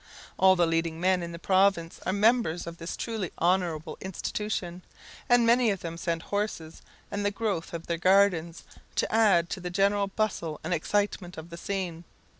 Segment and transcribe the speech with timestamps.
[0.39, 4.81] All the leading men in the province are members of this truly honourable institution;
[5.29, 6.81] and many of them send horses,
[7.11, 8.63] and the growth of their gardens,
[8.95, 12.03] to add to the general bustle and excitement of the scene.